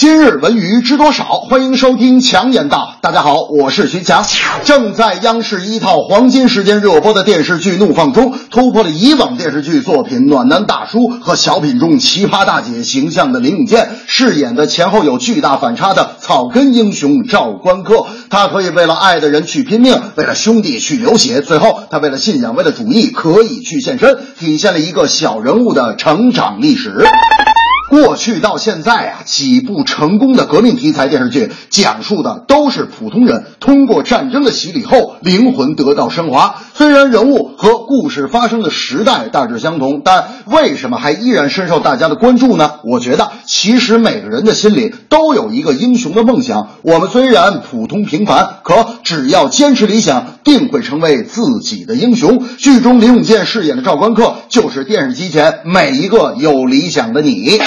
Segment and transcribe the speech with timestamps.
[0.00, 1.24] 今日文娱知多少？
[1.40, 2.96] 欢迎收听强言道。
[3.02, 4.24] 大家好，我是徐强。
[4.64, 18.06] 正在央视一套黄金时间热播的电视剧《怒放》中，突破了以往电视剧作品暖男大叔和小品中奇葩大姐形象的林永健，饰演的前后有巨大反差的草根英雄赵关客。
[18.30, 27.04] 他可以为了爱的人去拼命，为了兄弟去流血，最后他为了信仰，为了主义可以去献身，体现了一个小人物的成长历史。
[27.90, 36.62] 过去到现在啊，几部成功的革命题材电视剧讲述的都是普通人通过战争的洗礼后灵魂得到升华。
[36.80, 42.76] 虽然人物和故事发生的时代大致相同，但为什么还依然深受大家的关注呢？
[42.84, 46.68] 我觉得，其实每个人的心里都有一个英雄的梦想。
[46.80, 52.42] 我们虽然普通平凡，可只要坚持理想，定会成为自己的英雄。
[52.56, 57.60] 剧中林永健饰演的赵关客，就是电视机前每一个有理想的你。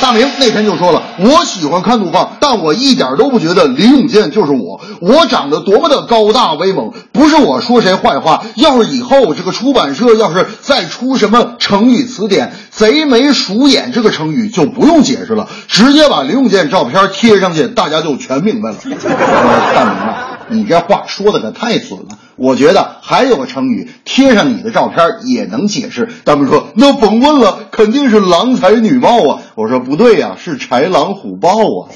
[0.00, 4.80] 大明那天就说了，我喜欢看怒放，但我一点都不觉得林永健就是我。
[5.00, 8.42] 我长得多么的高大威猛，不是我说谁坏话。
[8.56, 18.76] 要是以后这个出版社要是再出什么成语词典，贼眉鼠眼这个成语就不用解释了，直接把林永健照片贴上去，大家就全明白了。
[19.74, 22.18] 大明啊，你这话说的可太损了。
[22.36, 26.08] 我觉得还有个成语，贴上你的照片也能解释。
[26.24, 31.90] 他们说：“那甭问了，肯定是郎才女貌啊。”我说：“不对呀，是豺狼虎豹啊。”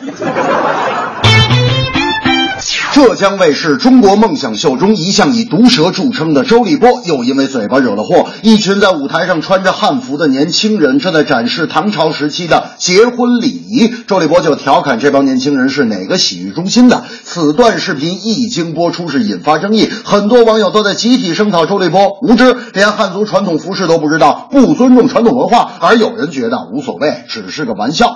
[3.01, 8.29] 浙江卫视《中国梦想秀》中一向以毒舌著称的周立波，又因为嘴巴惹了祸。
[8.43, 17.05] 一群在舞台上穿着汉服的年轻人正在展示唐朝时期的结婚礼仪，周立波就调侃这帮年轻人是哪个洗浴中心的。
[17.23, 25.71] 此段视频一经播出，是引发争议，很多网友都在集体声讨周立波无知，连汉族传统服饰都不知道，不尊重传统文化。
[25.79, 28.13] 而有人觉得无所谓，只是个玩笑。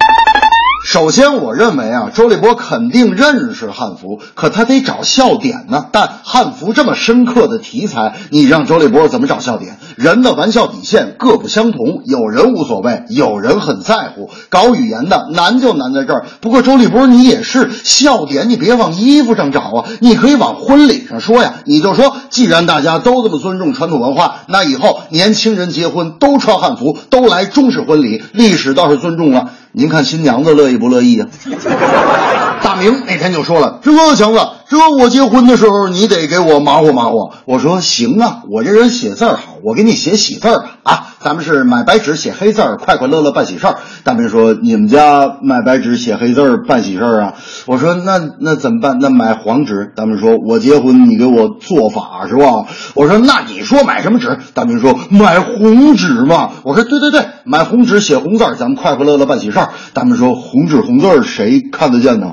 [0.84, 5.86] 首先，我认为啊，周立波肯定认识汉服，可他得找笑点呢。
[5.92, 9.79] 但汉服这么深刻的题材，你让周立波怎么找笑点？
[9.96, 14.30] 人的玩笑底线各不相同，有人无所谓，有人很在乎。
[14.48, 16.27] 搞语言的难就难在这儿。
[16.40, 21.55] 不过周立波你也是笑点，你别往衣服上找啊，你可以往婚礼上说呀。
[21.64, 29.52] 你就说，既然大家都这么尊重传统文化，那以后年轻人结婚都穿汉服，都来中式婚礼，历史倒是尊重了。
[29.74, 31.27] 您看新娘子乐意不乐意呀？
[32.62, 34.38] 大明那天就说了：“这强子，
[34.68, 41.11] 这我结婚的时候你得给我忙活忙活。”我说：“行啊，我这人写字好，我给你写喜字吧啊。
[41.22, 47.34] 咱们是买白纸写黑字儿，快快乐乐办喜事儿。”大明说：“你们家买白纸写黑字儿办喜事儿啊？”
[47.66, 48.98] 我说：“那那怎么办？
[49.00, 62.33] 那买黄纸。”大明说：“我结婚你给我做法是吧？”我说：“那你说买什么纸？”大明说：“买红纸嘛。”我说：“对对对，买红纸写红字儿，咱们快快乐乐办喜事儿。”大明说：“红纸红字儿谁看得见呢？”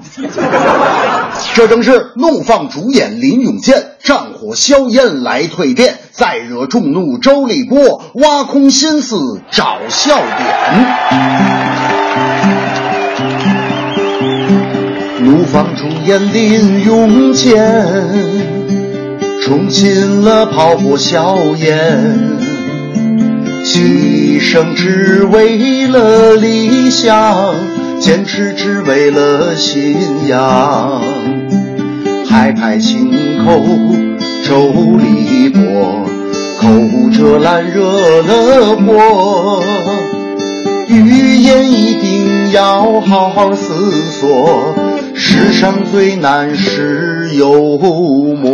[1.55, 10.27] 这正是怒放主演林永健战火硝烟来蜕变，再惹众怒周立波挖空心思找笑点。
[15.21, 17.61] 怒放主演林永健，
[19.43, 22.29] 冲进了炮火硝烟，
[23.65, 27.53] 牺牲只为了理想。
[27.99, 31.01] 坚持只为了信仰，
[32.29, 33.11] 拍拍心
[33.43, 33.59] 口
[34.45, 36.05] 周立波，
[36.61, 37.81] 口无遮拦惹
[38.21, 39.63] 了祸，
[40.87, 44.75] 语言一定要好好思索，
[45.15, 48.51] 世上最难是幽默。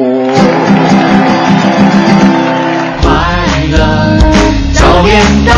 [3.01, 3.11] 快
[3.71, 3.77] 乐
[4.73, 5.53] 早点到，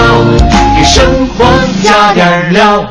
[0.75, 1.05] 给生
[1.37, 1.45] 活
[1.83, 2.89] 加点料。